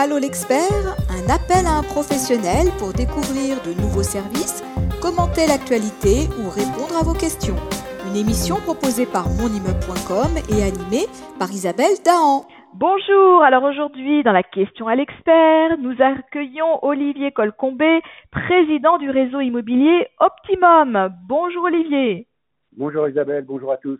Allô 0.00 0.16
l'expert, 0.16 0.94
un 1.10 1.26
appel 1.26 1.66
à 1.66 1.74
un 1.74 1.82
professionnel 1.82 2.70
pour 2.78 2.94
découvrir 2.94 3.58
de 3.66 3.74
nouveaux 3.82 4.06
services, 4.06 4.62
commenter 5.02 5.50
l'actualité 5.50 6.30
ou 6.38 6.46
répondre 6.46 6.94
à 6.94 7.02
vos 7.02 7.18
questions. 7.18 7.58
Une 8.06 8.14
émission 8.14 8.62
proposée 8.62 9.10
par 9.10 9.26
monimmeuble.com 9.26 10.38
et 10.54 10.62
animée 10.62 11.10
par 11.42 11.50
Isabelle 11.50 11.98
Dahan. 12.06 12.46
Bonjour, 12.78 13.42
alors 13.42 13.64
aujourd'hui 13.64 14.22
dans 14.22 14.30
la 14.30 14.44
question 14.44 14.86
à 14.86 14.94
l'expert, 14.94 15.76
nous 15.82 15.98
accueillons 15.98 16.78
Olivier 16.86 17.32
Colcombé, 17.32 17.98
président 18.30 18.98
du 18.98 19.10
réseau 19.10 19.40
immobilier 19.40 20.06
Optimum. 20.20 21.10
Bonjour 21.26 21.64
Olivier. 21.64 22.28
Bonjour 22.70 23.08
Isabelle, 23.08 23.42
bonjour 23.42 23.72
à 23.72 23.78
tous. 23.78 23.98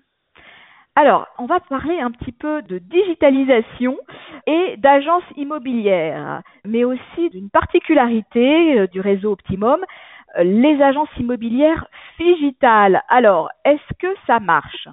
Alors, 1.01 1.29
on 1.39 1.47
va 1.47 1.61
parler 1.61 2.01
un 2.01 2.11
petit 2.11 2.33
peu 2.33 2.61
de 2.63 2.79
digitalisation 2.79 3.97
et 4.49 4.77
d'agence 4.79 5.23
immobilière, 5.37 6.43
mais 6.65 6.83
aussi 6.83 7.31
d'une 7.31 7.51
particularité 7.51 8.81
euh, 8.81 8.89
du 8.89 9.01
réseau 9.01 9.31
Optimum, 9.31 9.79
euh, 10.37 10.43
les 10.43 10.83
agences 10.83 11.17
immobilières 11.17 11.87
digitales. 12.19 13.01
Alors, 13.09 13.49
est-ce 13.65 13.95
que 14.01 14.13
ça 14.27 14.41
marche? 14.41 14.89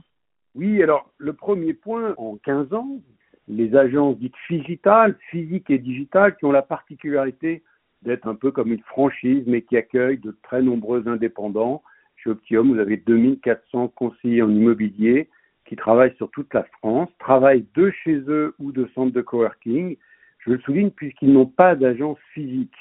Oui, 0.53 0.83
alors 0.83 1.09
le 1.17 1.33
premier 1.33 1.73
point, 1.73 2.13
en 2.19 2.35
15 2.35 2.75
ans, 2.75 2.99
les 3.47 3.75
agences 3.75 4.19
dites 4.19 4.35
digitales, 4.47 5.17
physiques 5.31 5.71
et 5.71 5.79
digitales, 5.79 6.35
qui 6.35 6.45
ont 6.45 6.51
la 6.51 6.61
particularité 6.61 7.63
d'être 8.03 8.27
un 8.27 8.35
peu 8.35 8.51
comme 8.51 8.71
une 8.71 8.83
franchise, 8.83 9.43
mais 9.47 9.63
qui 9.63 9.75
accueillent 9.75 10.19
de 10.19 10.37
très 10.43 10.61
nombreux 10.61 11.07
indépendants. 11.07 11.81
Chez 12.17 12.29
Optimum, 12.29 12.75
vous 12.75 12.79
avez 12.79 12.97
2400 12.97 13.87
conseillers 13.87 14.43
en 14.43 14.51
immobilier 14.51 15.29
qui 15.65 15.75
travaillent 15.75 16.15
sur 16.15 16.29
toute 16.31 16.53
la 16.53 16.63
France, 16.63 17.09
travaillent 17.19 17.65
de 17.75 17.91
chez 18.03 18.17
eux 18.27 18.53
ou 18.59 18.71
de 18.71 18.89
centres 18.93 19.13
de 19.13 19.21
coworking. 19.21 19.97
Je 20.39 20.51
le 20.51 20.59
souligne 20.59 20.91
puisqu'ils 20.91 21.33
n'ont 21.33 21.47
pas 21.47 21.75
d'agence 21.75 22.19
physique. 22.33 22.75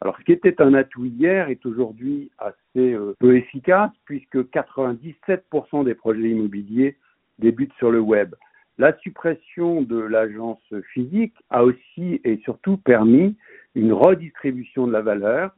Alors, 0.00 0.18
ce 0.18 0.24
qui 0.24 0.32
était 0.32 0.60
un 0.60 0.74
atout 0.74 1.04
hier 1.04 1.48
est 1.48 1.64
aujourd'hui 1.64 2.30
assez 2.38 2.58
euh, 2.76 3.14
peu 3.18 3.36
efficace 3.36 3.90
puisque 4.04 4.36
97% 4.36 5.84
des 5.84 5.94
projets 5.94 6.30
immobiliers 6.30 6.96
débutent 7.38 7.74
sur 7.78 7.90
le 7.90 8.00
web. 8.00 8.34
La 8.76 8.96
suppression 8.98 9.82
de 9.82 9.98
l'agence 9.98 10.62
physique 10.92 11.34
a 11.50 11.64
aussi 11.64 12.20
et 12.24 12.38
surtout 12.44 12.76
permis 12.76 13.36
une 13.74 13.92
redistribution 13.92 14.86
de 14.86 14.92
la 14.92 15.00
valeur, 15.00 15.54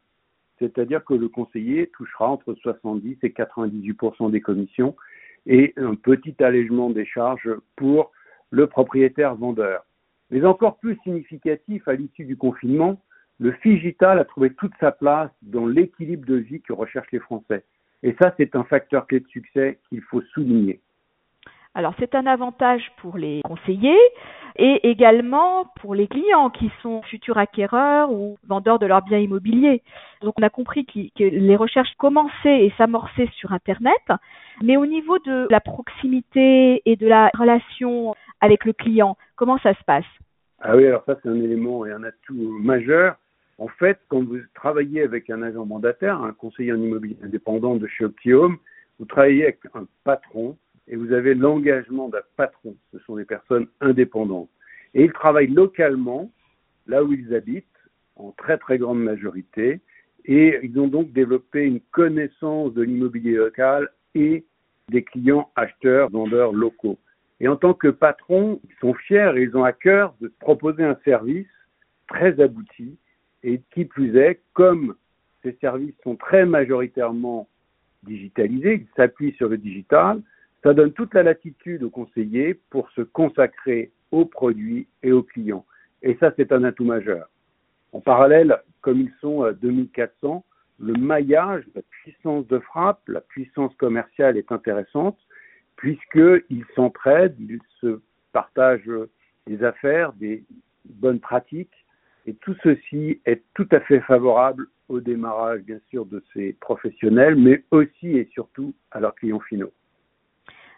c'est-à-dire 0.58 1.04
que 1.04 1.14
le 1.14 1.28
conseiller 1.28 1.88
touchera 1.88 2.28
entre 2.28 2.54
70 2.54 3.18
et 3.22 3.30
98% 3.30 4.30
des 4.30 4.40
commissions 4.40 4.94
et 5.46 5.72
un 5.76 5.94
petit 5.94 6.34
allègement 6.40 6.90
des 6.90 7.06
charges 7.06 7.50
pour 7.76 8.12
le 8.50 8.66
propriétaire 8.66 9.34
vendeur. 9.34 9.84
Mais 10.30 10.44
encore 10.44 10.78
plus 10.78 10.98
significatif, 11.04 11.86
à 11.86 11.94
l'issue 11.94 12.24
du 12.24 12.36
confinement, 12.36 13.00
le 13.38 13.54
digital 13.64 14.18
a 14.18 14.24
trouvé 14.24 14.52
toute 14.54 14.72
sa 14.80 14.92
place 14.92 15.30
dans 15.42 15.66
l'équilibre 15.66 16.26
de 16.26 16.36
vie 16.36 16.60
que 16.62 16.72
recherchent 16.72 17.12
les 17.12 17.20
Français. 17.20 17.64
Et 18.02 18.16
ça, 18.20 18.34
c'est 18.36 18.56
un 18.56 18.64
facteur 18.64 19.06
clé 19.06 19.20
de 19.20 19.28
succès 19.28 19.78
qu'il 19.88 20.00
faut 20.02 20.22
souligner. 20.22 20.80
Alors 21.76 21.92
c'est 21.98 22.14
un 22.14 22.24
avantage 22.24 22.90
pour 23.02 23.18
les 23.18 23.42
conseillers 23.44 24.00
et 24.56 24.88
également 24.88 25.66
pour 25.82 25.94
les 25.94 26.08
clients 26.08 26.48
qui 26.48 26.70
sont 26.80 27.02
futurs 27.02 27.36
acquéreurs 27.36 28.10
ou 28.10 28.38
vendeurs 28.48 28.78
de 28.78 28.86
leurs 28.86 29.02
biens 29.02 29.18
immobiliers. 29.18 29.82
Donc 30.22 30.32
on 30.40 30.42
a 30.42 30.48
compris 30.48 30.86
que 30.86 31.22
les 31.22 31.54
recherches 31.54 31.92
commençaient 31.98 32.64
et 32.64 32.72
s'amorçaient 32.78 33.28
sur 33.36 33.52
Internet, 33.52 34.00
mais 34.62 34.78
au 34.78 34.86
niveau 34.86 35.18
de 35.18 35.46
la 35.50 35.60
proximité 35.60 36.80
et 36.86 36.96
de 36.96 37.06
la 37.06 37.30
relation 37.38 38.14
avec 38.40 38.64
le 38.64 38.72
client, 38.72 39.18
comment 39.36 39.58
ça 39.58 39.74
se 39.74 39.84
passe? 39.84 40.06
Ah 40.60 40.76
oui, 40.76 40.86
alors 40.86 41.04
ça 41.04 41.16
c'est 41.22 41.28
un 41.28 41.38
élément 41.38 41.84
et 41.84 41.92
un 41.92 42.04
atout 42.04 42.56
majeur. 42.58 43.16
En 43.58 43.68
fait, 43.68 43.98
quand 44.08 44.24
vous 44.24 44.38
travaillez 44.54 45.02
avec 45.02 45.28
un 45.28 45.42
agent 45.42 45.66
mandataire, 45.66 46.22
un 46.22 46.32
conseiller 46.32 46.72
en 46.72 46.80
immobilier 46.80 47.18
indépendant 47.22 47.76
de 47.76 47.86
chez 47.86 48.06
Optium, 48.06 48.56
vous 48.98 49.04
travaillez 49.04 49.42
avec 49.42 49.58
un 49.74 49.84
patron 50.04 50.56
et 50.88 50.96
vous 50.96 51.12
avez 51.12 51.34
l'engagement 51.34 52.08
d'un 52.08 52.22
patron. 52.36 52.76
Ce 52.92 52.98
sont 53.00 53.16
des 53.16 53.24
personnes 53.24 53.66
indépendantes. 53.80 54.50
Et 54.94 55.04
ils 55.04 55.12
travaillent 55.12 55.48
localement, 55.48 56.30
là 56.86 57.02
où 57.02 57.12
ils 57.12 57.34
habitent, 57.34 57.66
en 58.16 58.32
très 58.32 58.56
très 58.58 58.78
grande 58.78 59.02
majorité, 59.02 59.80
et 60.24 60.58
ils 60.62 60.78
ont 60.78 60.88
donc 60.88 61.12
développé 61.12 61.64
une 61.64 61.80
connaissance 61.80 62.72
de 62.74 62.82
l'immobilier 62.82 63.34
local 63.34 63.88
et 64.14 64.44
des 64.88 65.02
clients 65.02 65.50
acheteurs, 65.56 66.10
vendeurs 66.10 66.52
locaux. 66.52 66.98
Et 67.40 67.48
en 67.48 67.56
tant 67.56 67.74
que 67.74 67.88
patron, 67.88 68.60
ils 68.64 68.74
sont 68.80 68.94
fiers 68.94 69.32
et 69.36 69.42
ils 69.42 69.56
ont 69.56 69.64
à 69.64 69.72
cœur 69.72 70.14
de 70.20 70.32
proposer 70.40 70.82
un 70.82 70.98
service 71.04 71.46
très 72.08 72.40
abouti 72.40 72.96
et 73.42 73.60
qui 73.72 73.84
plus 73.84 74.16
est, 74.16 74.40
comme 74.54 74.94
ces 75.42 75.52
services 75.60 75.94
sont 76.02 76.16
très 76.16 76.46
majoritairement 76.46 77.48
digitalisés, 78.04 78.86
ils 78.86 78.96
s'appuient 78.96 79.34
sur 79.34 79.48
le 79.48 79.58
digital, 79.58 80.22
ça 80.66 80.74
donne 80.74 80.92
toute 80.92 81.14
la 81.14 81.22
latitude 81.22 81.84
aux 81.84 81.90
conseillers 81.90 82.54
pour 82.70 82.90
se 82.90 83.02
consacrer 83.02 83.92
aux 84.10 84.24
produits 84.24 84.88
et 85.04 85.12
aux 85.12 85.22
clients. 85.22 85.64
Et 86.02 86.16
ça, 86.18 86.32
c'est 86.36 86.50
un 86.50 86.64
atout 86.64 86.84
majeur. 86.84 87.30
En 87.92 88.00
parallèle, 88.00 88.60
comme 88.80 89.00
ils 89.00 89.12
sont 89.20 89.42
à 89.42 89.52
2400, 89.52 90.44
le 90.80 90.94
maillage, 90.94 91.62
la 91.76 91.82
puissance 91.82 92.48
de 92.48 92.58
frappe, 92.58 93.00
la 93.06 93.20
puissance 93.20 93.72
commerciale 93.76 94.36
est 94.36 94.50
intéressante 94.50 95.16
puisqu'ils 95.76 96.66
s'entraident, 96.74 97.36
ils 97.38 97.60
se 97.80 98.00
partagent 98.32 98.90
des 99.46 99.62
affaires, 99.62 100.14
des 100.14 100.42
bonnes 100.84 101.20
pratiques 101.20 101.86
et 102.26 102.34
tout 102.34 102.56
ceci 102.64 103.20
est 103.24 103.44
tout 103.54 103.68
à 103.70 103.78
fait 103.78 104.00
favorable 104.00 104.66
au 104.88 104.98
démarrage, 104.98 105.60
bien 105.60 105.78
sûr, 105.90 106.06
de 106.06 106.24
ces 106.34 106.54
professionnels, 106.54 107.36
mais 107.36 107.62
aussi 107.70 108.18
et 108.18 108.28
surtout 108.32 108.74
à 108.90 108.98
leurs 108.98 109.14
clients 109.14 109.38
finaux. 109.38 109.72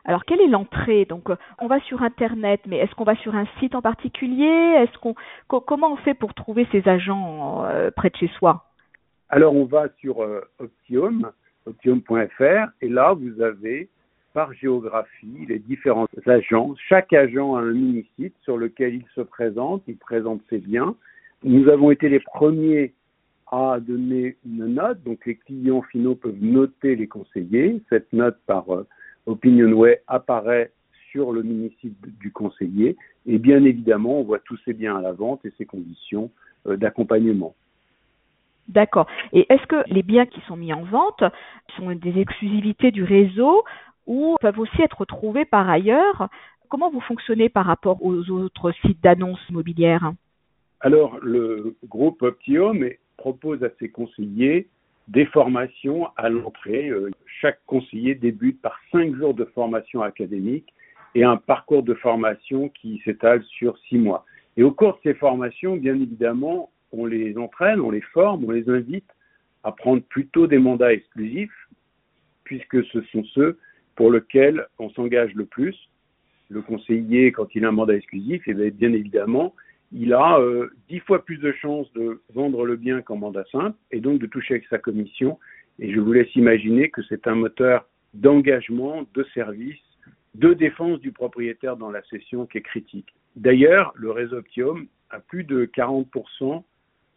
Alors, 0.09 0.25
quelle 0.25 0.41
est 0.41 0.49
l'entrée? 0.49 1.05
Donc, 1.05 1.29
euh, 1.29 1.37
on 1.59 1.67
va 1.67 1.81
sur 1.81 2.03
Internet, 2.03 2.63
mais 2.67 2.79
est-ce 2.79 2.95
qu'on 2.95 3.05
va 3.05 3.15
sur 3.17 3.35
un 3.35 3.45
site 3.61 3.75
en 3.75 3.83
particulier? 3.83 4.47
Est-ce 4.47 4.97
qu'on 4.97 5.15
comment 5.49 5.93
on 5.93 5.97
fait 5.97 6.15
pour 6.15 6.33
trouver 6.33 6.67
ces 6.73 6.89
agents 6.89 7.67
euh, 7.67 7.91
près 7.95 8.09
de 8.09 8.17
chez 8.17 8.29
soi? 8.39 8.65
Alors, 9.29 9.55
on 9.55 9.67
va 9.67 9.89
sur 10.01 10.23
euh, 10.23 10.41
Optium, 10.61 11.31
optium.fr, 11.67 12.71
et 12.81 12.89
là, 12.89 13.13
vous 13.13 13.43
avez 13.43 13.91
par 14.33 14.55
géographie 14.55 15.45
les 15.47 15.59
différents 15.59 16.09
agents. 16.25 16.75
Chaque 16.89 17.13
agent 17.13 17.57
a 17.57 17.61
un 17.61 17.73
mini-site 17.73 18.35
sur 18.45 18.57
lequel 18.57 18.95
il 18.95 19.05
se 19.15 19.21
présente, 19.21 19.83
il 19.89 19.99
présente 19.99 20.41
ses 20.49 20.59
biens. 20.59 20.95
Nous 21.45 21.69
avons 21.69 21.91
été 21.91 22.09
les 22.09 22.21
premiers 22.21 22.95
à 23.53 23.77
donner 23.79 24.39
une 24.47 24.69
note, 24.69 25.03
donc 25.03 25.27
les 25.27 25.35
clients 25.35 25.83
finaux 25.83 26.15
peuvent 26.15 26.41
noter 26.41 26.97
les 26.97 27.09
conseillers. 27.09 27.83
Cette 27.91 28.11
note 28.15 28.39
par 28.47 28.65
OpinionWay 29.29 30.03
apparaît 30.07 30.73
sur 31.11 31.33
le 31.33 31.43
mini-site 31.43 31.97
du 32.19 32.33
conseiller 32.33 32.97
et 33.29 33.39
bien 33.39 33.63
évidemment, 33.63 34.21
on 34.21 34.25
voit 34.25 34.39
tous 34.39 34.59
ces 34.65 34.73
biens 34.73 34.97
à 34.97 35.03
la 35.03 35.13
vente 35.13 35.45
et 35.45 35.53
ses 35.59 35.67
conditions 35.67 36.31
euh, 36.67 36.77
d'accompagnement. 36.77 37.55
D'accord. 38.69 39.07
Et 39.33 39.47
est-ce 39.51 39.67
que 39.67 39.83
les 39.93 40.03
biens 40.03 40.27
qui 40.27 40.41
sont 40.49 40.57
mis 40.57 40.73
en 40.73 40.83
vente 40.83 41.23
sont 41.77 41.95
des 41.95 42.19
exclusivités 42.19 42.91
du 42.91 43.05
réseau 43.05 43.65
ou 44.07 44.37
peuvent 44.41 44.59
aussi 44.59 44.81
être 44.83 45.05
trouvés 45.05 45.45
par 45.45 45.69
ailleurs? 45.69 46.29
Comment 46.71 46.91
vous 46.91 47.01
fonctionnez 47.01 47.51
par 47.51 47.67
rapport 47.67 48.03
aux 48.03 48.31
autres 48.31 48.73
sites 48.83 49.03
d'annonces 49.03 49.41
immobilières? 49.51 50.13
Alors, 50.81 51.19
le 51.23 51.77
groupe 51.87 52.23
Optium 52.23 52.89
propose 53.17 53.63
à 53.63 53.69
ses 53.79 53.91
conseillers 53.91 54.69
des 55.09 55.27
formations 55.27 56.09
à 56.17 56.29
l'entrée. 56.29 56.89
Euh, 56.89 57.11
chaque 57.41 57.61
conseiller 57.67 58.15
débute 58.15 58.61
par 58.61 58.79
cinq 58.93 59.15
jours 59.17 59.35
de 59.35 59.45
formation 59.45 60.03
académique 60.03 60.73
et 61.15 61.25
un 61.25 61.37
parcours 61.37 61.83
de 61.83 61.95
formation 61.95 62.69
qui 62.69 63.01
s'étale 63.05 63.43
sur 63.45 63.77
six 63.89 63.99
mois. 63.99 64.25
Et 64.57 64.63
au 64.63 64.71
cours 64.71 64.95
de 64.95 64.99
ces 65.05 65.15
formations, 65.15 65.77
bien 65.77 65.95
évidemment, 65.95 66.71
on 66.93 67.07
les 67.07 67.37
entraîne, 67.39 67.81
on 67.81 67.91
les 67.91 68.01
forme, 68.01 68.45
on 68.45 68.51
les 68.51 68.69
invite 68.69 69.09
à 69.65 69.73
prendre 69.73 70.03
plutôt 70.03 70.47
des 70.47 70.59
mandats 70.59 70.93
exclusifs, 70.93 71.69
puisque 72.45 72.85
ce 72.87 73.01
sont 73.13 73.25
ceux 73.35 73.59
pour 73.97 74.13
lesquels 74.13 74.67
on 74.79 74.91
s'engage 74.91 75.35
le 75.35 75.45
plus. 75.45 75.77
Le 76.51 76.63
conseiller, 76.63 77.33
quand 77.33 77.55
il 77.55 77.65
a 77.65 77.69
un 77.69 77.73
mandat 77.73 77.95
exclusif, 77.95 78.43
eh 78.47 78.55
bien 78.55 78.93
évidemment, 78.93 79.55
il 79.93 80.13
a 80.13 80.39
euh, 80.39 80.71
dix 80.89 81.01
fois 81.01 81.25
plus 81.25 81.39
de 81.39 81.53
chances 81.53 81.91
de 81.95 82.21
vendre 82.35 82.67
le 82.67 82.77
bien 82.77 83.01
qu'en 83.03 83.17
mandat 83.17 83.45
simple 83.51 83.77
et 83.91 84.01
donc 84.01 84.21
de 84.21 84.27
toucher 84.27 84.55
avec 84.55 84.67
sa 84.69 84.79
commission. 84.79 85.39
Et 85.79 85.93
je 85.93 86.01
vous 86.01 86.13
laisse 86.13 86.35
imaginer 86.37 86.91
que 86.91 87.03
c'est 87.03 87.27
un 87.27 87.35
moteur 87.35 87.87
d'engagement, 88.15 89.07
de 89.15 89.25
service, 89.35 89.79
de 90.35 90.53
défense 90.53 91.01
du 91.01 91.13
propriétaire 91.13 91.77
dans 91.77 91.91
la 91.91 92.03
cession 92.05 92.47
qui 92.47 92.59
est 92.59 92.63
critique. 92.63 93.15
D'ailleurs, 93.37 93.93
le 93.97 94.11
réseau 94.11 94.37
Optium 94.37 94.87
a 95.11 95.21
plus 95.21 95.45
de 95.45 95.65
40% 95.67 96.63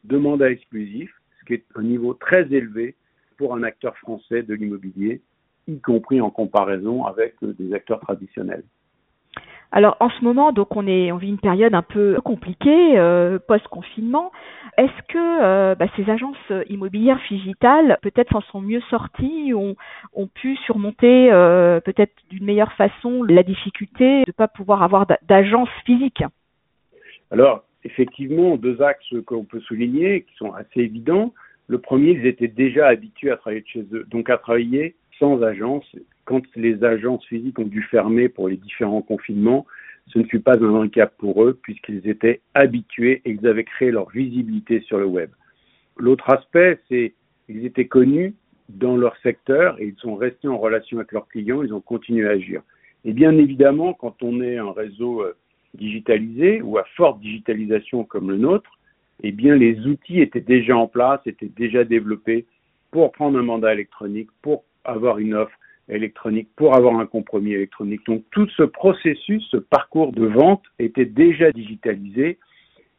de 0.04 0.18
mandats 0.18 0.52
exclusifs, 0.52 1.14
ce 1.40 1.46
qui 1.46 1.54
est 1.54 1.66
un 1.76 1.84
niveau 1.84 2.14
très 2.14 2.52
élevé 2.54 2.96
pour 3.38 3.56
un 3.56 3.64
acteur 3.64 3.98
français 3.98 4.44
de 4.44 4.54
l'immobilier, 4.54 5.22
y 5.68 5.80
compris 5.80 6.22
en 6.22 6.30
comparaison 6.30 7.06
avec 7.06 7.36
des 7.42 7.74
acteurs 7.74 8.00
traditionnels. 8.00 8.64
Alors 9.74 9.96
en 10.02 10.10
ce 10.10 10.24
moment, 10.24 10.52
donc 10.52 10.76
on 10.76 10.86
est, 10.86 11.12
on 11.14 11.18
vit 11.18 11.30
une 11.30 11.40
période 11.40 11.74
un 11.74 11.82
peu 11.82 12.20
compliquée 12.22 12.98
euh, 13.00 13.40
post-confinement. 13.40 14.32
Est-ce 14.78 15.08
que 15.08 15.44
euh, 15.44 15.76
bah, 15.76 15.86
ces 15.96 16.10
agences 16.10 16.52
immobilières 16.68 17.20
digitales 17.30 17.98
peut-être 18.02 18.32
s'en 18.32 18.42
sont 18.42 18.62
mieux 18.62 18.82
sorties, 18.90 19.54
ont, 19.54 19.76
ont 20.14 20.28
pu 20.28 20.58
surmonter 20.66 21.32
euh, 21.32 21.80
peut-être 21.80 22.14
d'une 22.30 22.44
meilleure 22.44 22.74
façon 22.74 23.24
la 23.24 23.44
difficulté 23.44 24.24
de 24.24 24.30
ne 24.30 24.34
pas 24.34 24.50
pouvoir 24.50 24.84
avoir 24.84 25.06
d'agence 25.24 25.70
physique? 25.86 26.24
Alors 27.32 27.64
effectivement, 27.86 28.58
deux 28.58 28.82
axes 28.82 29.16
qu'on 29.26 29.46
peut 29.46 29.62
souligner 29.62 30.24
qui 30.24 30.36
sont 30.36 30.54
assez 30.54 30.82
évidents. 30.82 31.34
Le 31.68 31.80
premier, 31.80 32.12
ils 32.12 32.26
étaient 32.26 32.50
déjà 32.50 32.88
habitués 32.88 33.32
à 33.32 33.38
travailler 33.38 33.62
de 33.62 33.68
chez 33.68 33.86
eux, 33.94 34.06
donc 34.10 34.30
à 34.30 34.38
travailler 34.38 34.96
sans 35.18 35.42
agence 35.44 35.86
quand 36.26 36.42
les 36.56 36.84
agences 36.84 37.26
physiques 37.26 37.60
ont 37.60 37.66
dû 37.66 37.82
fermer 37.84 38.30
pour 38.30 38.48
les 38.48 38.58
différents 38.58 39.02
confinements, 39.02 39.66
ce 40.08 40.20
ne 40.20 40.24
fut 40.26 40.40
pas 40.40 40.58
un 40.58 40.70
handicap 40.70 41.14
pour 41.18 41.44
eux 41.44 41.58
puisqu'ils 41.62 42.08
étaient 42.08 42.42
habitués 42.54 43.22
et 43.26 43.32
ils 43.32 43.48
avaient 43.48 43.64
créé 43.64 43.92
leur 43.92 44.10
visibilité 44.10 44.82
sur 44.82 44.98
le 44.98 45.06
web. 45.06 45.30
L'autre 45.98 46.30
aspect, 46.30 46.80
c'est 46.90 47.14
qu'ils 47.46 47.66
étaient 47.66 47.88
connus 47.88 48.34
dans 48.70 48.96
leur 48.98 49.16
secteur 49.18 49.80
et 49.80 49.88
ils 49.88 49.98
sont 49.98 50.16
restés 50.16 50.48
en 50.48 50.58
relation 50.58 50.98
avec 50.98 51.12
leurs 51.12 51.28
clients, 51.28 51.64
ils 51.64 51.74
ont 51.74 51.82
continué 51.82 52.28
à 52.28 52.32
agir. 52.32 52.62
Et 53.04 53.14
bien 53.14 53.38
évidemment, 53.38 53.94
quand 53.94 54.22
on 54.24 54.42
est 54.42 54.58
un 54.58 54.72
réseau 54.72 55.24
euh, 55.24 55.36
digitalisé 55.74 56.62
ou 56.62 56.78
à 56.78 56.84
forte 56.96 57.20
digitalisation 57.20 58.04
comme 58.04 58.30
le 58.30 58.38
nôtre, 58.38 58.72
eh 59.24 59.32
bien 59.32 59.56
les 59.56 59.80
outils 59.86 60.22
étaient 60.22 60.42
déjà 60.42 60.76
en 60.76 60.88
place, 60.88 61.20
étaient 61.26 61.52
déjà 61.56 61.84
développés 61.84 62.46
pour 62.92 63.12
prendre 63.12 63.40
un 63.40 63.44
mandat 63.44 63.74
électronique, 63.74 64.30
pour 64.42 64.64
avoir 64.84 65.20
une 65.20 65.34
offre, 65.34 65.58
électronique 65.90 66.50
pour 66.56 66.76
avoir 66.76 67.00
un 67.00 67.06
compromis 67.06 67.54
électronique. 67.54 68.06
Donc 68.06 68.24
tout 68.32 68.48
ce 68.56 68.64
processus, 68.64 69.46
ce 69.50 69.58
parcours 69.58 70.12
de 70.12 70.26
vente 70.26 70.64
était 70.80 71.06
déjà 71.06 71.52
digitalisé 71.52 72.40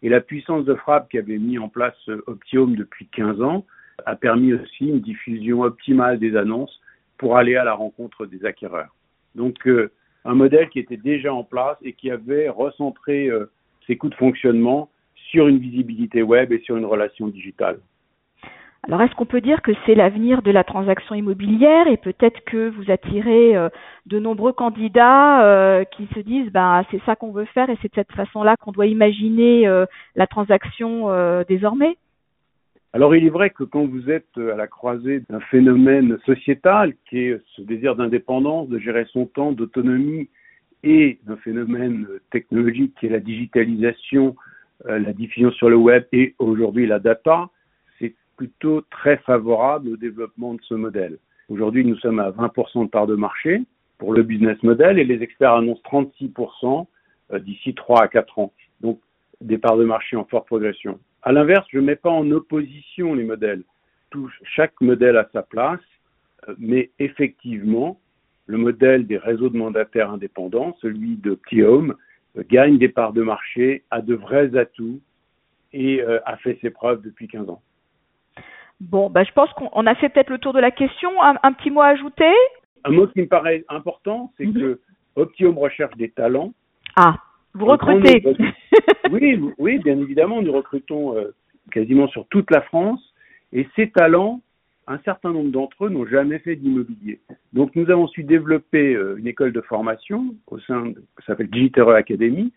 et 0.03 0.09
la 0.09 0.21
puissance 0.21 0.65
de 0.65 0.75
frappe 0.75 1.09
qu'avait 1.09 1.39
mis 1.39 1.59
en 1.59 1.69
place 1.69 1.97
Optium 2.27 2.75
depuis 2.75 3.07
15 3.07 3.41
ans 3.43 3.65
a 4.05 4.17
permis 4.17 4.53
aussi 4.53 4.87
une 4.89 5.01
diffusion 5.01 5.63
optimale 5.63 6.19
des 6.19 6.37
annonces 6.37 6.81
pour 7.19 7.37
aller 7.37 7.57
à 7.57 7.65
la 7.65 7.75
rencontre 7.75 8.27
des 8.27 8.45
acquéreurs. 8.45 8.95
Donc 9.35 9.67
euh, 9.67 9.93
un 10.25 10.35
modèle 10.35 10.69
qui 10.71 10.79
était 10.79 10.97
déjà 10.97 11.33
en 11.33 11.45
place 11.45 11.79
et 11.83 11.93
qui 11.93 12.11
avait 12.11 12.49
recentré 12.49 13.29
euh, 13.29 13.51
ses 13.87 13.97
coûts 13.97 14.09
de 14.09 14.15
fonctionnement 14.15 14.91
sur 15.31 15.49
une 15.49 15.59
visibilité 15.59 16.23
web 16.23 16.53
et 16.53 16.61
sur 16.61 16.77
une 16.77 16.85
relation 16.85 17.29
digitale. 17.29 17.79
Alors, 18.85 19.01
est-ce 19.03 19.15
qu'on 19.15 19.27
peut 19.27 19.41
dire 19.41 19.63
que 19.63 19.71
c'est 19.87 19.95
l'avenir 19.95 20.43
de 20.43 20.51
la 20.51 20.65
transaction 20.65 21.15
immobilière 21.15 21.87
et 21.87 21.97
peut-être 21.97 22.41
que 22.45 22.69
vous 22.71 22.91
attirez 22.91 23.57
euh, 23.57 23.69
de 24.07 24.19
nombreux 24.19 24.53
candidats 24.53 25.45
euh, 25.45 25.85
qui 25.85 26.09
se 26.17 26.19
disent, 26.19 26.51
bah, 26.51 26.85
c'est 26.91 27.01
ça 27.05 27.15
qu'on 27.15 27.31
veut 27.31 27.45
faire 27.45 27.71
et 27.71 27.79
c'est 27.81 27.89
de 27.89 27.95
cette 27.95 28.11
façon-là 28.11 28.57
qu'on 28.57 28.73
doit 28.73 28.87
imaginer 28.87 29.69
euh, 29.69 29.87
la 30.17 30.27
transaction 30.27 31.09
désormais? 31.49 31.97
Alors 32.93 33.15
il 33.15 33.25
est 33.25 33.31
vrai 33.31 33.51
que 33.51 33.63
quand 33.63 33.87
vous 33.87 34.11
êtes 34.11 34.37
à 34.37 34.57
la 34.57 34.67
croisée 34.67 35.23
d'un 35.31 35.41
phénomène 35.41 36.19
sociétal 36.27 36.93
qui 37.09 37.21
est 37.21 37.41
ce 37.57 37.63
désir 37.63 37.95
d'indépendance, 37.95 38.69
de 38.69 38.79
gérer 38.79 39.07
son 39.13 39.27
temps, 39.27 39.53
d'autonomie, 39.53 40.29
et 40.83 41.21
d'un 41.25 41.37
phénomène 41.37 42.07
technologique 42.31 42.95
qui 42.99 43.07
est 43.07 43.11
la 43.11 43.21
digitalisation, 43.21 44.35
la 44.85 45.13
diffusion 45.13 45.53
sur 45.53 45.71
le 45.71 45.77
web 45.77 46.05
et 46.13 46.35
aujourd'hui 46.39 46.87
la 46.87 46.99
data, 46.99 47.49
plutôt 48.37 48.83
très 48.91 49.19
favorable 49.19 49.91
au 49.91 49.97
développement 49.97 50.55
de 50.55 50.63
ce 50.63 50.75
modèle. 50.75 51.19
Aujourd'hui, 51.49 51.85
nous 51.85 51.97
sommes 51.97 52.19
à 52.19 52.31
20% 52.31 52.85
de 52.85 52.91
part 52.91 53.07
de 53.07 53.15
marché 53.15 53.63
pour 53.99 54.15
le 54.15 54.23
business 54.23 54.61
model 54.63 54.99
et 54.99 55.05
les 55.05 55.23
experts 55.23 55.53
annoncent 55.55 55.83
36% 55.85 56.87
euh, 57.33 57.39
d'ici 57.39 57.75
3 57.75 58.03
à 58.03 58.09
4 58.09 58.39
ans. 58.39 58.53
Donc, 58.81 59.01
des 59.41 59.59
parts 59.59 59.77
de 59.77 59.85
marché 59.85 60.17
en 60.17 60.25
forte 60.25 60.47
progression. 60.47 60.99
À 61.23 61.33
l'inverse, 61.33 61.67
je 61.71 61.79
ne 61.79 61.85
mets 61.85 61.97
pas 61.97 62.11
en 62.11 62.31
opposition 62.31 63.15
les 63.15 63.25
modèles. 63.25 63.63
Chaque 64.43 64.81
modèle 64.81 65.17
a 65.17 65.29
sa 65.33 65.43
place, 65.43 65.81
euh, 66.49 66.55
mais 66.59 66.91
effectivement, 66.99 68.01
le 68.47 68.59
modèle 68.59 69.07
des 69.07 69.19
réseaux 69.19 69.49
de 69.49 69.57
mandataires 69.57 70.11
indépendants, 70.11 70.77
celui 70.81 71.17
de 71.17 71.39
Home, 71.63 71.95
euh, 72.37 72.43
gagne 72.49 72.79
des 72.79 72.89
parts 72.89 73.13
de 73.13 73.23
marché, 73.23 73.85
a 73.91 74.01
de 74.01 74.15
vrais 74.15 74.57
atouts 74.57 75.01
et 75.75 76.03
a 76.03 76.37
fait 76.37 76.59
ses 76.61 76.69
preuves 76.69 77.01
depuis 77.01 77.29
15 77.29 77.49
ans. 77.49 77.63
Bon, 78.91 79.09
bah, 79.09 79.23
je 79.23 79.31
pense 79.33 79.49
qu'on 79.53 79.87
a 79.87 79.95
fait 79.95 80.09
peut-être 80.09 80.31
le 80.31 80.39
tour 80.39 80.53
de 80.53 80.59
la 80.59 80.73
question. 80.73 81.11
Un, 81.23 81.53
petit 81.53 81.71
mot 81.71 81.83
à 81.83 81.89
ajouter? 81.89 82.33
Un 82.85 82.91
mot 82.91 83.07
qui 83.07 83.21
me 83.21 83.27
paraît 83.27 83.65
important, 83.69 84.33
c'est 84.37 84.47
mhm. 84.47 84.55
que 84.55 84.81
Optium 85.15 85.57
recherche 85.57 85.97
des 85.97 86.11
talents. 86.11 86.53
Ah, 86.97 87.17
vous 87.55 87.67
recrutez 87.67 88.25
Oui, 89.11 89.41
oui, 89.59 89.79
bien 89.79 89.99
évidemment, 90.01 90.43
nous 90.43 90.53
recrutons 90.53 91.17
euh, 91.17 91.33
quasiment 91.71 92.09
sur 92.09 92.27
toute 92.27 92.51
la 92.51 92.63
France. 92.63 93.01
Et 93.53 93.69
ces 93.77 93.91
talents, 93.91 94.41
un 94.89 94.99
certain 95.05 95.33
nombre 95.33 95.51
d'entre 95.51 95.85
eux 95.87 95.89
n'ont 95.89 96.07
jamais 96.07 96.41
fait 96.41 96.57
d'immobilier. 96.57 97.21
Donc 97.53 97.77
nous 97.77 97.89
avons 97.89 98.09
su 98.09 98.25
développer 98.25 98.95
euh, 98.95 99.17
une 99.17 99.29
école 99.29 99.53
de 99.53 99.61
formation 99.61 100.35
au 100.49 100.59
sein 100.59 100.87
de, 100.87 100.95
qui 100.95 101.27
s'appelle 101.27 101.51
Digitereux 101.51 101.95
Academy, 101.95 102.53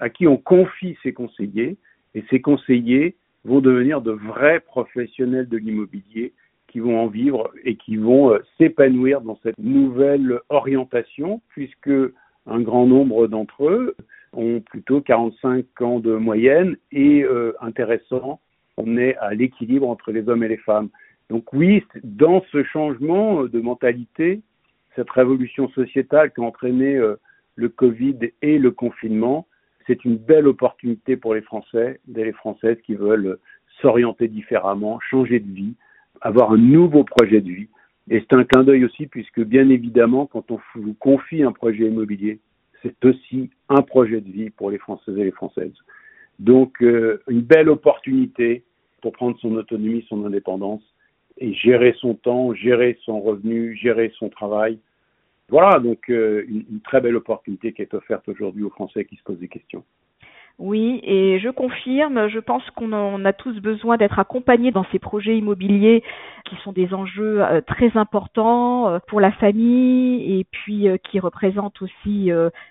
à 0.00 0.08
qui 0.08 0.26
on 0.26 0.38
confie 0.38 0.96
ces 1.02 1.12
conseillers. 1.12 1.76
Et 2.14 2.24
ces 2.30 2.40
conseillers 2.40 3.16
vont 3.44 3.60
devenir 3.60 4.00
de 4.00 4.12
vrais 4.12 4.60
professionnels 4.60 5.48
de 5.48 5.56
l'immobilier 5.56 6.32
qui 6.68 6.80
vont 6.80 6.98
en 6.98 7.06
vivre 7.06 7.50
et 7.64 7.76
qui 7.76 7.96
vont 7.96 8.32
euh, 8.32 8.38
s'épanouir 8.58 9.20
dans 9.20 9.38
cette 9.42 9.58
nouvelle 9.58 10.40
orientation, 10.48 11.40
puisque 11.50 11.92
un 12.46 12.60
grand 12.60 12.86
nombre 12.86 13.28
d'entre 13.28 13.68
eux 13.68 13.94
ont 14.32 14.60
plutôt 14.60 15.00
45 15.00 15.80
ans 15.82 16.00
de 16.00 16.16
moyenne 16.16 16.76
et 16.90 17.22
euh, 17.22 17.52
intéressant, 17.60 18.40
on 18.76 18.96
est 18.96 19.16
à 19.18 19.34
l'équilibre 19.34 19.88
entre 19.88 20.10
les 20.10 20.28
hommes 20.28 20.42
et 20.42 20.48
les 20.48 20.56
femmes. 20.56 20.88
Donc 21.30 21.52
oui, 21.52 21.84
dans 22.02 22.42
ce 22.50 22.64
changement 22.64 23.44
de 23.44 23.60
mentalité, 23.60 24.40
cette 24.96 25.10
révolution 25.10 25.68
sociétale 25.70 26.32
qui 26.32 26.40
a 26.40 26.44
entraîné 26.44 26.96
euh, 26.96 27.16
le 27.56 27.68
Covid 27.68 28.18
et 28.42 28.58
le 28.58 28.70
confinement, 28.72 29.46
c'est 29.86 30.04
une 30.04 30.16
belle 30.16 30.46
opportunité 30.46 31.16
pour 31.16 31.34
les 31.34 31.42
Français 31.42 32.00
et 32.16 32.24
les 32.24 32.32
Françaises 32.32 32.78
qui 32.84 32.94
veulent 32.94 33.38
s'orienter 33.80 34.28
différemment, 34.28 35.00
changer 35.00 35.40
de 35.40 35.50
vie, 35.50 35.74
avoir 36.20 36.52
un 36.52 36.58
nouveau 36.58 37.04
projet 37.04 37.40
de 37.40 37.50
vie. 37.50 37.68
Et 38.10 38.20
c'est 38.20 38.34
un 38.34 38.44
clin 38.44 38.64
d'œil 38.64 38.84
aussi, 38.84 39.06
puisque 39.06 39.40
bien 39.40 39.68
évidemment, 39.68 40.26
quand 40.26 40.50
on 40.50 40.60
vous 40.74 40.94
confie 40.94 41.42
un 41.42 41.52
projet 41.52 41.86
immobilier, 41.86 42.40
c'est 42.82 43.04
aussi 43.04 43.50
un 43.68 43.82
projet 43.82 44.20
de 44.20 44.30
vie 44.30 44.50
pour 44.50 44.70
les 44.70 44.78
Français 44.78 45.12
et 45.12 45.24
les 45.24 45.30
Françaises. 45.30 45.74
Donc, 46.38 46.82
euh, 46.82 47.22
une 47.28 47.40
belle 47.40 47.68
opportunité 47.68 48.64
pour 49.00 49.12
prendre 49.12 49.38
son 49.38 49.54
autonomie, 49.54 50.04
son 50.08 50.24
indépendance 50.24 50.82
et 51.38 51.52
gérer 51.54 51.94
son 51.98 52.14
temps, 52.14 52.52
gérer 52.54 52.98
son 53.04 53.20
revenu, 53.20 53.76
gérer 53.76 54.12
son 54.18 54.28
travail 54.28 54.78
voilà, 55.48 55.78
donc 55.78 56.10
euh, 56.10 56.44
une, 56.48 56.80
très 56.80 57.00
belle 57.00 57.16
opportunité 57.16 57.72
qui 57.72 57.82
est 57.82 57.94
offerte 57.94 58.28
aujourd'hui 58.28 58.64
aux 58.64 58.70
Français 58.70 59.04
qui 59.04 59.16
se 59.16 59.22
posent 59.22 59.38
des 59.38 59.48
questions. 59.48 59.84
Oui, 60.58 61.00
et 61.02 61.40
je 61.40 61.48
confirme, 61.48 62.28
je 62.28 62.38
pense 62.38 62.62
qu'on 62.70 63.24
a 63.24 63.32
tous 63.32 63.60
besoin 63.60 63.96
d'être 63.96 64.20
accompagnés 64.20 64.70
dans 64.70 64.86
ces 64.92 65.00
projets 65.00 65.36
immobiliers 65.36 66.04
qui 66.44 66.56
sont 66.56 66.72
des 66.72 66.92
enjeux 66.92 67.42
euh, 67.42 67.60
très 67.60 67.96
importants 67.96 68.88
euh, 68.88 68.98
pour 69.08 69.20
la 69.20 69.32
famille 69.32 70.38
et 70.38 70.44
puis 70.50 70.86
qui 71.04 71.20
représentent 71.20 71.80
aussi 71.82 72.30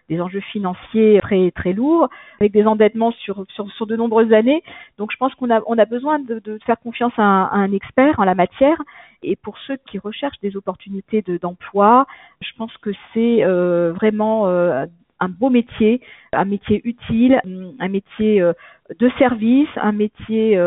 des 0.10 0.22
enjeux 0.22 0.42
financiers 0.52 1.20
très 1.22 1.52
très 1.52 1.74
lourds 1.74 2.10
avec 2.40 2.52
des 2.52 2.66
endettements 2.66 3.12
sur 3.12 3.46
sur, 3.50 3.70
sur 3.72 3.88
de 3.88 3.96
nombreuses 3.96 4.34
années. 4.34 4.64
Donc 4.98 5.12
je 5.12 5.18
pense 5.18 5.34
qu'on 5.36 5.50
a 5.50 5.62
on 5.68 5.78
a 5.78 5.86
besoin 5.86 6.20
de, 6.20 6.40
de 6.40 6.60
faire 6.66 6.80
confiance 6.80 7.14
à 7.18 7.24
un, 7.24 7.44
à 7.46 7.56
un 7.56 7.72
expert 7.72 8.20
en 8.20 8.24
la 8.24 8.36
matière 8.36 8.78
et 9.24 9.36
pour 9.36 9.58
ceux 9.66 9.78
qui 9.90 9.98
recherchent 9.98 10.40
des 10.42 10.56
opportunités 10.56 11.24
d'emploi, 11.42 12.06
je 12.42 12.52
pense 12.58 12.76
que 12.78 12.92
c'est 13.14 13.44
euh, 13.44 13.94
vraiment 13.94 14.48
euh, 14.48 14.86
un 15.20 15.30
beau 15.30 15.50
métier, 15.50 16.02
un 16.34 16.46
métier 16.46 16.82
utile, 16.84 17.42
un 17.80 17.88
métier 17.88 18.42
euh, 18.42 18.54
de 19.00 19.10
service, 19.18 19.70
un 19.78 19.92
métier 19.92 20.60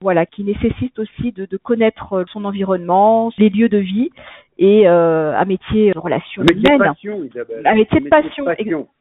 voilà 0.00 0.26
qui 0.26 0.44
nécessite 0.44 0.98
aussi 0.98 1.32
de, 1.32 1.56
connaître 1.56 2.24
son 2.32 2.44
environnement, 2.44 3.30
les 3.38 3.50
lieux 3.50 3.68
de 3.68 3.78
vie 3.78 4.10
et 4.58 4.86
un 4.86 5.44
métier 5.44 5.92
de 5.92 5.98
relation 5.98 6.42
un 6.42 6.44
métier 6.44 6.76
De 6.76 6.78
passion, 6.78 7.24
Isabelle. 7.24 7.62
Un 7.64 7.74
métier, 7.74 8.00
de, 8.00 8.08
passion, 8.08 8.44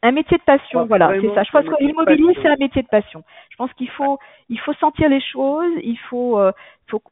un 0.03 0.11
métier 0.11 0.37
de 0.37 0.43
passion, 0.43 0.85
voilà, 0.85 1.11
c'est 1.19 1.33
ça. 1.33 1.43
Je 1.43 1.51
pense 1.51 1.65
que 1.65 1.83
l'immobilier 1.83 2.33
c'est 2.41 2.47
un 2.47 2.57
métier 2.59 2.83
de 2.83 2.87
passion. 2.87 3.23
Je 3.49 3.55
pense 3.55 3.73
qu'il 3.73 3.89
faut 3.89 4.19
il 4.49 4.59
faut 4.59 4.73
sentir 4.73 5.09
les 5.09 5.21
choses, 5.21 5.71
il 5.83 5.97
faut 6.09 6.39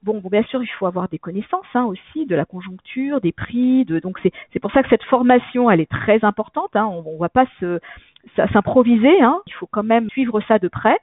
bon, 0.04 0.22
bien 0.32 0.44
sûr, 0.44 0.64
il 0.64 0.68
faut 0.68 0.86
avoir 0.86 1.10
des 1.10 1.20
connaissances 1.20 1.66
hein, 1.74 1.86
aussi 1.86 2.26
de 2.26 2.36
la 2.36 2.46
conjoncture, 2.46 3.22
des 3.22 3.32
prix, 3.32 3.86
de, 3.86 4.00
donc 4.00 4.18
c'est 4.24 4.32
c'est 4.54 4.60
pour 4.60 4.72
ça 4.72 4.84
que 4.84 4.90
cette 4.90 5.04
formation, 5.04 5.70
elle 5.70 5.82
est 5.82 5.90
très 5.90 6.24
importante. 6.24 6.76
Hein, 6.76 6.86
on, 6.86 7.04
on 7.06 7.18
va 7.18 7.30
pas 7.30 7.46
se 7.60 7.80
s'improviser, 8.54 9.22
hein, 9.22 9.40
il 9.48 9.54
faut 9.54 9.68
quand 9.68 9.84
même 9.84 10.10
suivre 10.10 10.42
ça 10.48 10.60
de 10.60 10.68
près. 10.68 10.98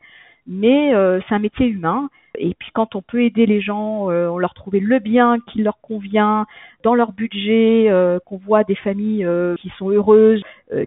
Mais 0.47 0.95
euh, 0.95 1.21
c'est 1.29 1.35
un 1.35 1.39
métier 1.39 1.67
humain 1.67 2.09
et 2.39 2.55
puis 2.55 2.71
quand 2.73 2.97
on 2.97 3.03
peut 3.03 3.23
aider 3.23 3.45
les 3.45 3.61
gens, 3.61 4.07
on 4.09 4.39
leur 4.39 4.55
trouver 4.55 4.81
le 4.81 4.99
bien 5.01 5.39
qui 5.53 5.63
leur 5.63 5.81
convient 5.83 6.47
dans 6.83 6.95
leur 6.95 7.13
budget, 7.13 7.91
qu'on 8.25 8.39
voit 8.39 8.65
des 8.65 8.75
familles 8.75 9.29
qui 9.61 9.71
sont 9.77 9.91
heureuses, 9.91 10.43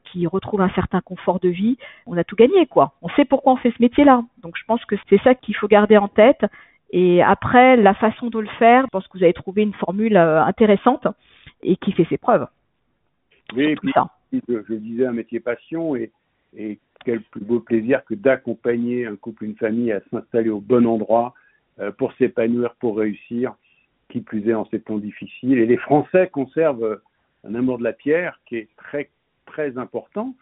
qui 0.05 0.25
retrouvent 0.25 0.62
un 0.62 0.71
certain 0.71 1.01
confort 1.01 1.39
de 1.39 1.50
vie, 1.50 1.77
on 2.07 2.17
a 2.17 2.24
tout 2.24 2.35
gagné 2.35 2.65
quoi. 2.65 2.93
On 3.03 3.09
sait 3.09 3.25
pourquoi 3.25 3.53
on 3.53 3.57
fait 3.57 3.71
ce 3.77 3.79
métier-là. 3.79 4.24
Donc 4.41 4.57
je 4.57 4.63
pense 4.65 4.83
que 4.85 4.95
c'est 5.07 5.21
ça 5.21 5.35
qu'il 5.35 5.55
faut 5.55 5.67
garder 5.67 5.97
en 5.97 6.07
tête. 6.07 6.43
Et 6.91 7.21
après, 7.21 7.77
la 7.77 7.93
façon 7.93 8.31
de 8.31 8.39
le 8.39 8.47
faire, 8.57 8.83
je 8.85 8.89
pense 8.89 9.07
que 9.07 9.17
vous 9.17 9.24
avez 9.24 9.33
trouvé 9.33 9.62
une 9.62 9.74
formule 9.74 10.17
intéressante 10.17 11.07
et 11.62 11.75
qui 11.77 11.91
fait 11.91 12.05
ses 12.09 12.17
preuves. 12.17 12.47
Oui, 13.53 13.65
et 13.65 13.75
puis, 13.75 13.93
Je, 14.33 14.63
je, 14.67 14.74
disais 14.74 15.05
un 15.05 15.13
métier 15.13 15.39
passion 15.39 15.95
et, 15.95 16.12
et 16.57 16.79
quel 17.05 17.21
plus 17.21 17.41
beau 17.41 17.59
plaisir 17.59 18.03
que 18.05 18.15
d'accompagner 18.15 19.05
un 19.05 19.15
couple, 19.15 19.45
une 19.45 19.55
famille 19.55 19.91
à 19.91 20.01
s'installer 20.12 20.50
au 20.50 20.59
bon 20.59 20.85
endroit 20.85 21.33
euh, 21.79 21.91
pour 21.91 22.13
s'épanouir, 22.13 22.75
pour 22.75 22.97
réussir, 22.97 23.55
qui 24.09 24.21
plus 24.21 24.47
est 24.50 24.53
en 24.53 24.65
ces 24.69 24.79
temps 24.81 24.97
difficiles. 24.97 25.59
Et 25.59 25.65
les 25.65 25.77
Français 25.77 26.29
conservent 26.31 27.01
un 27.47 27.55
amour 27.55 27.77
de 27.77 27.83
la 27.83 27.93
pierre 27.93 28.39
qui 28.45 28.57
est 28.57 28.69
très, 28.77 29.09
très 29.45 29.77
important. 29.77 30.35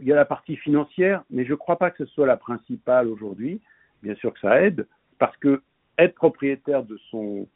Il 0.00 0.06
y 0.06 0.12
a 0.12 0.16
la 0.16 0.24
partie 0.24 0.56
financière, 0.56 1.24
mais 1.30 1.44
je 1.44 1.50
ne 1.50 1.56
crois 1.56 1.78
pas 1.78 1.90
que 1.90 2.04
ce 2.04 2.12
soit 2.12 2.26
la 2.26 2.36
principale 2.36 3.08
aujourd'hui. 3.08 3.60
Bien 4.02 4.14
sûr 4.16 4.32
que 4.32 4.40
ça 4.40 4.62
aide, 4.62 4.86
parce 5.18 5.36
que 5.38 5.62
être 5.98 6.14
propriétaire 6.14 6.82
de 6.82 6.98
son 7.10 7.46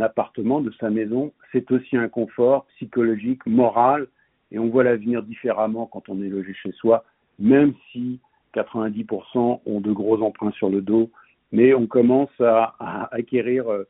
appartement, 0.00 0.60
de 0.60 0.72
sa 0.80 0.90
maison, 0.90 1.32
c'est 1.52 1.70
aussi 1.70 1.96
un 1.96 2.08
confort 2.08 2.66
psychologique, 2.76 3.44
moral, 3.46 4.06
et 4.50 4.58
on 4.58 4.68
voit 4.68 4.84
l'avenir 4.84 5.22
différemment 5.22 5.86
quand 5.86 6.08
on 6.08 6.22
est 6.22 6.28
logé 6.28 6.54
chez 6.54 6.72
soi, 6.72 7.04
même 7.38 7.74
si 7.92 8.20
90% 8.54 9.60
ont 9.64 9.80
de 9.80 9.92
gros 9.92 10.22
emprunts 10.22 10.52
sur 10.52 10.70
le 10.70 10.80
dos, 10.80 11.10
mais 11.52 11.74
on 11.74 11.86
commence 11.86 12.30
à, 12.40 13.08
acquérir 13.12 13.68
euh, 13.68 13.84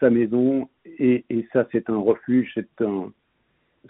sa 0.00 0.10
maison 0.10 0.68
et, 0.84 1.24
ça 1.52 1.66
c'est 1.72 1.88
un 1.90 1.98
refuge, 1.98 2.50
c'est 2.54 2.82
un, 2.82 3.12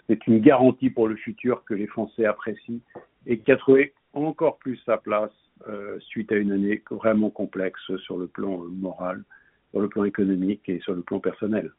c'est 0.07 0.27
une 0.27 0.39
garantie 0.39 0.89
pour 0.89 1.07
le 1.07 1.15
futur 1.15 1.63
que 1.65 1.73
les 1.73 1.87
Français 1.87 2.25
apprécient 2.25 2.79
et 3.25 3.39
qui 3.39 3.51
a 3.51 3.57
trouvé 3.57 3.93
encore 4.13 4.57
plus 4.57 4.77
sa 4.85 4.97
place 4.97 5.31
euh, 5.67 5.99
suite 5.99 6.31
à 6.31 6.35
une 6.35 6.51
année 6.51 6.83
vraiment 6.91 7.29
complexe 7.29 7.81
sur 7.97 8.17
le 8.17 8.27
plan 8.27 8.63
euh, 8.63 8.67
moral, 8.67 9.23
sur 9.71 9.81
le 9.81 9.89
plan 9.89 10.03
économique 10.03 10.67
et 10.69 10.79
sur 10.79 10.93
le 10.93 11.01
plan 11.01 11.19
personnel. 11.19 11.71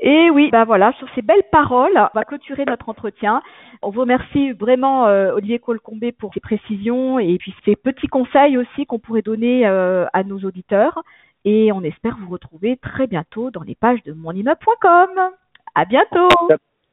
Et 0.00 0.30
oui, 0.30 0.50
ben 0.50 0.64
voilà, 0.64 0.92
sur 0.94 1.08
ces 1.14 1.22
belles 1.22 1.44
paroles, 1.50 1.92
on 1.96 2.18
va 2.18 2.24
clôturer 2.24 2.64
notre 2.66 2.88
entretien. 2.88 3.42
On 3.82 3.90
vous 3.90 4.00
remercie 4.00 4.52
vraiment, 4.52 5.06
euh, 5.06 5.32
Olivier 5.34 5.58
Colcombé, 5.58 6.12
pour 6.12 6.32
ces 6.34 6.40
précisions 6.40 7.18
et 7.18 7.36
puis 7.38 7.54
ces 7.64 7.76
petits 7.76 8.08
conseils 8.08 8.58
aussi 8.58 8.86
qu'on 8.86 8.98
pourrait 8.98 9.22
donner 9.22 9.66
euh, 9.66 10.06
à 10.12 10.24
nos 10.24 10.38
auditeurs. 10.40 11.02
Et 11.44 11.70
on 11.72 11.82
espère 11.82 12.16
vous 12.20 12.30
retrouver 12.30 12.76
très 12.78 13.06
bientôt 13.06 13.50
dans 13.50 13.62
les 13.62 13.74
pages 13.74 14.02
de 14.04 14.12
monimmeuble.com. 14.12 15.10
À 15.74 15.84
bientôt. 15.84 16.28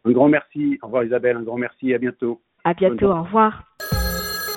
Un 0.03 0.11
grand 0.11 0.27
merci. 0.27 0.77
Au 0.81 0.87
revoir 0.87 1.03
Isabelle, 1.03 1.37
un 1.37 1.43
grand 1.43 1.57
merci. 1.57 1.93
À 1.93 1.97
bientôt. 1.97 2.41
À 2.63 2.73
bientôt. 2.73 3.11
Au 3.11 3.23
revoir. 3.23 3.63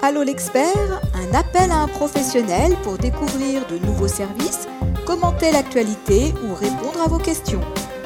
Allô 0.02 0.22
l'expert, 0.22 1.00
un 1.14 1.32
appel 1.32 1.70
à 1.70 1.84
un 1.84 1.88
professionnel 1.88 2.72
pour 2.82 2.98
découvrir 2.98 3.62
de 3.68 3.78
nouveaux 3.86 4.08
services, 4.08 4.68
commenter 5.06 5.50
l'actualité 5.50 6.34
ou 6.44 6.54
répondre 6.54 7.00
à 7.02 7.08
vos 7.08 7.18
questions 7.18 7.62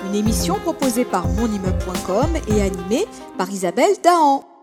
une 0.08 0.14
émission 0.14 0.58
proposée 0.58 1.04
par 1.04 1.28
monimmeuble.com 1.28 2.36
et 2.48 2.62
animée 2.62 3.06
par 3.36 3.50
Isabelle 3.50 3.96
Dahan. 4.02 4.57